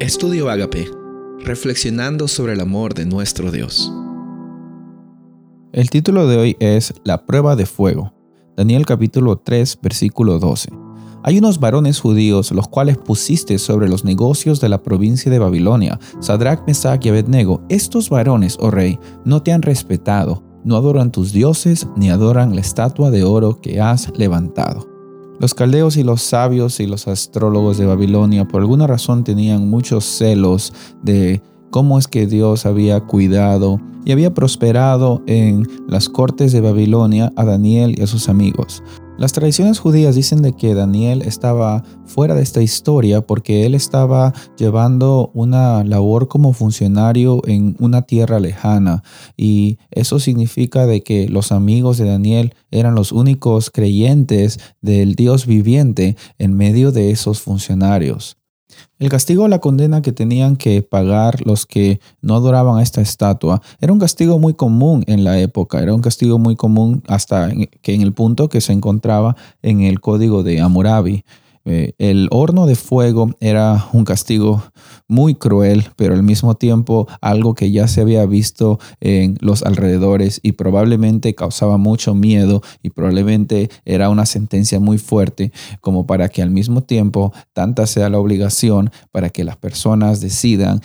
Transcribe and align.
Estudio 0.00 0.48
Agape, 0.48 0.90
reflexionando 1.40 2.26
sobre 2.26 2.54
el 2.54 2.60
amor 2.60 2.94
de 2.94 3.04
nuestro 3.04 3.50
Dios. 3.52 3.92
El 5.72 5.90
título 5.90 6.26
de 6.26 6.38
hoy 6.38 6.56
es 6.58 6.94
La 7.04 7.26
prueba 7.26 7.54
de 7.54 7.66
fuego. 7.66 8.14
Daniel 8.56 8.86
capítulo 8.86 9.36
3, 9.36 9.78
versículo 9.82 10.38
12. 10.38 10.70
Hay 11.22 11.36
unos 11.36 11.60
varones 11.60 12.00
judíos 12.00 12.50
los 12.50 12.66
cuales 12.66 12.96
pusiste 12.96 13.58
sobre 13.58 13.90
los 13.90 14.06
negocios 14.06 14.58
de 14.62 14.70
la 14.70 14.82
provincia 14.82 15.30
de 15.30 15.38
Babilonia, 15.38 16.00
Sadrach, 16.20 16.66
Mesach 16.66 17.04
y 17.04 17.10
Abednego. 17.10 17.62
Estos 17.68 18.08
varones, 18.08 18.56
oh 18.58 18.70
rey, 18.70 18.98
no 19.26 19.42
te 19.42 19.52
han 19.52 19.60
respetado, 19.60 20.42
no 20.64 20.76
adoran 20.76 21.12
tus 21.12 21.30
dioses, 21.34 21.86
ni 21.94 22.08
adoran 22.08 22.54
la 22.54 22.62
estatua 22.62 23.10
de 23.10 23.22
oro 23.22 23.60
que 23.60 23.82
has 23.82 24.10
levantado. 24.16 24.89
Los 25.40 25.54
caldeos 25.54 25.96
y 25.96 26.02
los 26.02 26.20
sabios 26.20 26.80
y 26.80 26.86
los 26.86 27.08
astrólogos 27.08 27.78
de 27.78 27.86
Babilonia 27.86 28.46
por 28.46 28.60
alguna 28.60 28.86
razón 28.86 29.24
tenían 29.24 29.70
muchos 29.70 30.04
celos 30.04 30.74
de 31.02 31.40
cómo 31.70 31.98
es 31.98 32.08
que 32.08 32.26
Dios 32.26 32.66
había 32.66 33.00
cuidado 33.00 33.80
y 34.04 34.12
había 34.12 34.34
prosperado 34.34 35.22
en 35.26 35.66
las 35.88 36.10
cortes 36.10 36.52
de 36.52 36.60
Babilonia 36.60 37.32
a 37.36 37.46
Daniel 37.46 37.94
y 37.98 38.02
a 38.02 38.06
sus 38.06 38.28
amigos. 38.28 38.82
Las 39.20 39.34
tradiciones 39.34 39.80
judías 39.80 40.14
dicen 40.14 40.40
de 40.40 40.54
que 40.54 40.72
Daniel 40.72 41.20
estaba 41.20 41.84
fuera 42.06 42.34
de 42.34 42.42
esta 42.42 42.62
historia 42.62 43.20
porque 43.20 43.66
él 43.66 43.74
estaba 43.74 44.32
llevando 44.56 45.30
una 45.34 45.84
labor 45.84 46.26
como 46.26 46.54
funcionario 46.54 47.42
en 47.46 47.76
una 47.80 48.00
tierra 48.00 48.40
lejana 48.40 49.02
y 49.36 49.76
eso 49.90 50.20
significa 50.20 50.86
de 50.86 51.02
que 51.02 51.28
los 51.28 51.52
amigos 51.52 51.98
de 51.98 52.06
Daniel 52.06 52.54
eran 52.70 52.94
los 52.94 53.12
únicos 53.12 53.68
creyentes 53.68 54.58
del 54.80 55.16
Dios 55.16 55.44
viviente 55.44 56.16
en 56.38 56.56
medio 56.56 56.90
de 56.90 57.10
esos 57.10 57.42
funcionarios. 57.42 58.39
El 58.98 59.08
castigo 59.08 59.44
o 59.44 59.48
la 59.48 59.60
condena 59.60 60.02
que 60.02 60.12
tenían 60.12 60.56
que 60.56 60.82
pagar 60.82 61.46
los 61.46 61.66
que 61.66 62.00
no 62.20 62.34
adoraban 62.34 62.80
esta 62.80 63.00
estatua 63.00 63.62
era 63.80 63.92
un 63.92 63.98
castigo 63.98 64.38
muy 64.38 64.54
común 64.54 65.04
en 65.06 65.24
la 65.24 65.38
época, 65.38 65.80
era 65.80 65.94
un 65.94 66.02
castigo 66.02 66.38
muy 66.38 66.56
común 66.56 67.02
hasta 67.06 67.50
que 67.82 67.94
en 67.94 68.02
el 68.02 68.12
punto 68.12 68.48
que 68.48 68.60
se 68.60 68.72
encontraba 68.72 69.36
en 69.62 69.80
el 69.80 70.00
código 70.00 70.42
de 70.42 70.60
Hammurabi. 70.60 71.24
Eh, 71.70 71.94
el 71.98 72.26
horno 72.32 72.66
de 72.66 72.74
fuego 72.74 73.30
era 73.38 73.86
un 73.92 74.04
castigo 74.04 74.60
muy 75.06 75.36
cruel, 75.36 75.86
pero 75.94 76.14
al 76.14 76.24
mismo 76.24 76.56
tiempo 76.56 77.06
algo 77.20 77.54
que 77.54 77.70
ya 77.70 77.86
se 77.86 78.00
había 78.00 78.26
visto 78.26 78.80
en 78.98 79.38
los 79.40 79.62
alrededores 79.62 80.40
y 80.42 80.52
probablemente 80.52 81.36
causaba 81.36 81.76
mucho 81.76 82.12
miedo 82.12 82.60
y 82.82 82.90
probablemente 82.90 83.70
era 83.84 84.10
una 84.10 84.26
sentencia 84.26 84.80
muy 84.80 84.98
fuerte 84.98 85.52
como 85.80 86.06
para 86.06 86.28
que 86.28 86.42
al 86.42 86.50
mismo 86.50 86.82
tiempo 86.82 87.32
tanta 87.52 87.86
sea 87.86 88.08
la 88.08 88.18
obligación 88.18 88.90
para 89.12 89.30
que 89.30 89.44
las 89.44 89.56
personas 89.56 90.20
decidan 90.20 90.80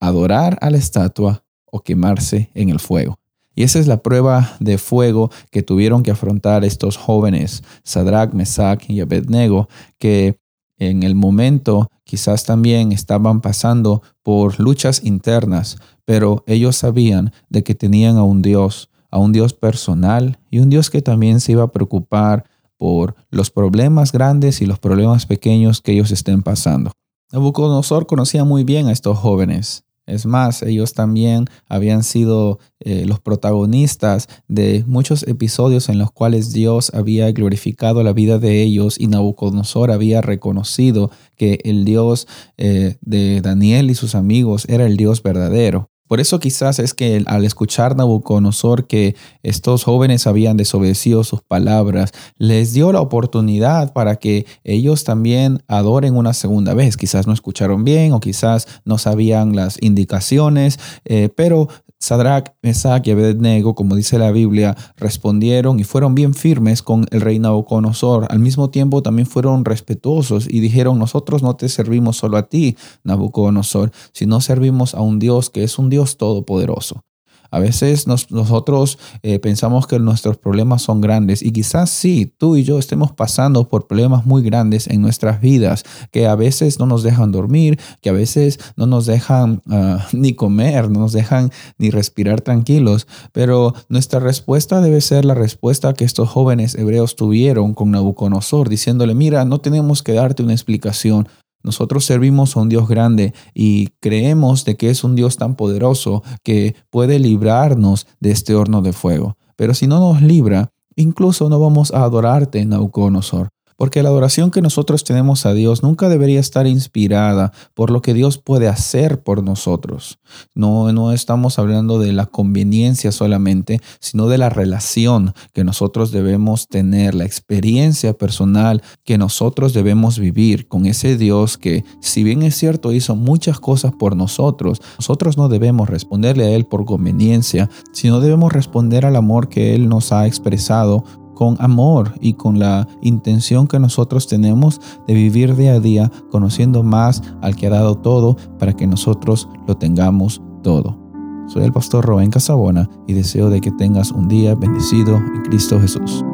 adorar 0.00 0.56
a 0.62 0.70
la 0.70 0.78
estatua 0.78 1.44
o 1.70 1.80
quemarse 1.80 2.48
en 2.54 2.70
el 2.70 2.80
fuego. 2.80 3.21
Y 3.54 3.64
esa 3.64 3.78
es 3.78 3.86
la 3.86 4.02
prueba 4.02 4.56
de 4.60 4.78
fuego 4.78 5.30
que 5.50 5.62
tuvieron 5.62 6.02
que 6.02 6.10
afrontar 6.10 6.64
estos 6.64 6.96
jóvenes, 6.96 7.62
Sadrach, 7.84 8.32
Mesach 8.32 8.88
y 8.88 9.00
Abednego, 9.00 9.68
que 9.98 10.38
en 10.78 11.02
el 11.02 11.14
momento 11.14 11.90
quizás 12.04 12.44
también 12.44 12.92
estaban 12.92 13.40
pasando 13.40 14.02
por 14.22 14.58
luchas 14.58 15.04
internas, 15.04 15.78
pero 16.04 16.42
ellos 16.46 16.76
sabían 16.76 17.32
de 17.48 17.62
que 17.62 17.74
tenían 17.74 18.16
a 18.16 18.24
un 18.24 18.42
Dios, 18.42 18.90
a 19.10 19.18
un 19.18 19.32
Dios 19.32 19.52
personal 19.52 20.38
y 20.50 20.58
un 20.58 20.70
Dios 20.70 20.90
que 20.90 21.02
también 21.02 21.40
se 21.40 21.52
iba 21.52 21.62
a 21.62 21.72
preocupar 21.72 22.44
por 22.76 23.14
los 23.30 23.50
problemas 23.50 24.12
grandes 24.12 24.60
y 24.60 24.66
los 24.66 24.78
problemas 24.78 25.26
pequeños 25.26 25.80
que 25.80 25.92
ellos 25.92 26.10
estén 26.10 26.42
pasando. 26.42 26.90
Nabucodonosor 27.32 28.06
conocía 28.06 28.44
muy 28.44 28.64
bien 28.64 28.88
a 28.88 28.92
estos 28.92 29.18
jóvenes 29.18 29.84
es 30.06 30.26
más, 30.26 30.62
ellos 30.62 30.94
también 30.94 31.46
habían 31.68 32.02
sido 32.02 32.58
eh, 32.80 33.04
los 33.06 33.20
protagonistas 33.20 34.28
de 34.48 34.84
muchos 34.86 35.22
episodios 35.28 35.88
en 35.88 35.98
los 35.98 36.10
cuales 36.10 36.52
Dios 36.52 36.90
había 36.92 37.30
glorificado 37.30 38.02
la 38.02 38.12
vida 38.12 38.38
de 38.38 38.62
ellos 38.62 38.98
y 38.98 39.06
Nabucodonosor 39.06 39.92
había 39.92 40.20
reconocido 40.20 41.10
que 41.36 41.60
el 41.64 41.84
Dios 41.84 42.26
eh, 42.56 42.96
de 43.00 43.40
Daniel 43.40 43.90
y 43.90 43.94
sus 43.94 44.14
amigos 44.16 44.66
era 44.68 44.86
el 44.86 44.96
Dios 44.96 45.22
verdadero. 45.22 45.91
Por 46.08 46.20
eso 46.20 46.38
quizás 46.40 46.78
es 46.78 46.92
que 46.92 47.22
al 47.26 47.44
escuchar 47.44 47.96
Nabucodonosor 47.96 48.86
que 48.86 49.16
estos 49.42 49.84
jóvenes 49.84 50.26
habían 50.26 50.56
desobedecido 50.56 51.24
sus 51.24 51.40
palabras, 51.40 52.12
les 52.36 52.72
dio 52.74 52.92
la 52.92 53.00
oportunidad 53.00 53.92
para 53.92 54.16
que 54.16 54.46
ellos 54.64 55.04
también 55.04 55.62
adoren 55.68 56.16
una 56.16 56.34
segunda 56.34 56.74
vez. 56.74 56.96
Quizás 56.96 57.26
no 57.26 57.32
escucharon 57.32 57.84
bien 57.84 58.12
o 58.12 58.20
quizás 58.20 58.68
no 58.84 58.98
sabían 58.98 59.56
las 59.56 59.78
indicaciones, 59.80 60.78
eh, 61.04 61.30
pero 61.34 61.68
Sadrach, 62.02 62.48
Mesach 62.62 63.06
y 63.06 63.12
Abednego, 63.12 63.76
como 63.76 63.94
dice 63.94 64.18
la 64.18 64.32
Biblia, 64.32 64.76
respondieron 64.96 65.78
y 65.78 65.84
fueron 65.84 66.16
bien 66.16 66.34
firmes 66.34 66.82
con 66.82 67.06
el 67.12 67.20
rey 67.20 67.38
Nabucodonosor. 67.38 68.26
Al 68.28 68.40
mismo 68.40 68.70
tiempo 68.70 69.04
también 69.04 69.28
fueron 69.28 69.64
respetuosos 69.64 70.48
y 70.50 70.58
dijeron, 70.58 70.98
nosotros 70.98 71.44
no 71.44 71.54
te 71.54 71.68
servimos 71.68 72.16
solo 72.16 72.38
a 72.38 72.48
ti, 72.48 72.76
Nabucodonosor, 73.04 73.92
sino 74.12 74.40
servimos 74.40 74.96
a 74.96 75.00
un 75.00 75.20
Dios 75.20 75.48
que 75.48 75.62
es 75.62 75.78
un 75.78 75.90
Dios 75.90 76.16
todopoderoso. 76.16 77.04
A 77.52 77.60
veces 77.60 78.08
nosotros 78.08 78.98
eh, 79.22 79.38
pensamos 79.38 79.86
que 79.86 80.00
nuestros 80.00 80.38
problemas 80.38 80.82
son 80.82 81.00
grandes 81.00 81.42
y 81.42 81.52
quizás 81.52 81.90
sí, 81.90 82.34
tú 82.38 82.56
y 82.56 82.64
yo 82.64 82.78
estemos 82.78 83.12
pasando 83.12 83.68
por 83.68 83.86
problemas 83.86 84.26
muy 84.26 84.42
grandes 84.42 84.88
en 84.88 85.02
nuestras 85.02 85.40
vidas 85.40 85.84
que 86.10 86.26
a 86.26 86.34
veces 86.34 86.78
no 86.78 86.86
nos 86.86 87.02
dejan 87.02 87.30
dormir, 87.30 87.78
que 88.00 88.08
a 88.08 88.12
veces 88.12 88.58
no 88.76 88.86
nos 88.86 89.06
dejan 89.06 89.62
ah, 89.70 90.08
ni 90.12 90.34
comer, 90.34 90.90
no 90.90 91.00
nos 91.00 91.12
dejan 91.12 91.50
ni 91.78 91.90
respirar 91.90 92.40
tranquilos. 92.40 93.06
Pero 93.32 93.74
nuestra 93.88 94.18
respuesta 94.18 94.80
debe 94.80 95.00
ser 95.00 95.24
la 95.24 95.34
respuesta 95.34 95.94
que 95.94 96.04
estos 96.04 96.28
jóvenes 96.28 96.74
hebreos 96.74 97.16
tuvieron 97.16 97.74
con 97.74 97.90
Nabucodonosor, 97.90 98.68
diciéndole, 98.68 99.14
mira, 99.14 99.44
no 99.44 99.60
tenemos 99.60 100.02
que 100.02 100.14
darte 100.14 100.42
una 100.42 100.52
explicación. 100.52 101.28
Nosotros 101.62 102.04
servimos 102.04 102.56
a 102.56 102.60
un 102.60 102.68
Dios 102.68 102.88
grande 102.88 103.32
y 103.54 103.88
creemos 104.00 104.64
de 104.64 104.76
que 104.76 104.90
es 104.90 105.04
un 105.04 105.14
Dios 105.14 105.36
tan 105.36 105.56
poderoso 105.56 106.22
que 106.42 106.74
puede 106.90 107.18
librarnos 107.18 108.06
de 108.20 108.30
este 108.30 108.54
horno 108.54 108.82
de 108.82 108.92
fuego. 108.92 109.36
Pero 109.56 109.74
si 109.74 109.86
no 109.86 110.00
nos 110.00 110.22
libra, 110.22 110.70
incluso 110.96 111.48
no 111.48 111.60
vamos 111.60 111.92
a 111.92 112.04
adorarte, 112.04 112.64
Nauconosor. 112.64 113.48
Porque 113.82 114.04
la 114.04 114.10
adoración 114.10 114.52
que 114.52 114.62
nosotros 114.62 115.02
tenemos 115.02 115.44
a 115.44 115.54
Dios 115.54 115.82
nunca 115.82 116.08
debería 116.08 116.38
estar 116.38 116.68
inspirada 116.68 117.52
por 117.74 117.90
lo 117.90 118.00
que 118.00 118.14
Dios 118.14 118.38
puede 118.38 118.68
hacer 118.68 119.24
por 119.24 119.42
nosotros. 119.42 120.20
No, 120.54 120.92
no 120.92 121.10
estamos 121.10 121.58
hablando 121.58 121.98
de 121.98 122.12
la 122.12 122.26
conveniencia 122.26 123.10
solamente, 123.10 123.80
sino 123.98 124.28
de 124.28 124.38
la 124.38 124.50
relación 124.50 125.34
que 125.52 125.64
nosotros 125.64 126.12
debemos 126.12 126.68
tener, 126.68 127.16
la 127.16 127.24
experiencia 127.24 128.12
personal 128.12 128.84
que 129.02 129.18
nosotros 129.18 129.72
debemos 129.72 130.16
vivir 130.20 130.68
con 130.68 130.86
ese 130.86 131.16
Dios 131.16 131.58
que, 131.58 131.84
si 132.00 132.22
bien 132.22 132.44
es 132.44 132.54
cierto, 132.54 132.92
hizo 132.92 133.16
muchas 133.16 133.58
cosas 133.58 133.90
por 133.98 134.14
nosotros, 134.14 134.80
nosotros 134.96 135.36
no 135.36 135.48
debemos 135.48 135.90
responderle 135.90 136.44
a 136.44 136.50
Él 136.50 136.66
por 136.66 136.84
conveniencia, 136.84 137.68
sino 137.92 138.20
debemos 138.20 138.52
responder 138.52 139.04
al 139.06 139.16
amor 139.16 139.48
que 139.48 139.74
Él 139.74 139.88
nos 139.88 140.12
ha 140.12 140.28
expresado 140.28 141.02
con 141.34 141.56
amor 141.60 142.14
y 142.20 142.34
con 142.34 142.58
la 142.58 142.86
intención 143.00 143.66
que 143.66 143.78
nosotros 143.78 144.26
tenemos 144.26 144.80
de 145.06 145.14
vivir 145.14 145.56
día 145.56 145.74
a 145.74 145.80
día 145.80 146.10
conociendo 146.30 146.82
más 146.82 147.22
al 147.40 147.56
que 147.56 147.66
ha 147.66 147.70
dado 147.70 147.96
todo 147.96 148.36
para 148.58 148.74
que 148.74 148.86
nosotros 148.86 149.48
lo 149.66 149.76
tengamos 149.76 150.42
todo. 150.62 150.98
Soy 151.46 151.64
el 151.64 151.72
pastor 151.72 152.06
Rubén 152.06 152.30
Casabona 152.30 152.88
y 153.06 153.12
deseo 153.12 153.50
de 153.50 153.60
que 153.60 153.72
tengas 153.72 154.12
un 154.12 154.28
día 154.28 154.54
bendecido 154.54 155.16
en 155.16 155.42
Cristo 155.42 155.80
Jesús. 155.80 156.24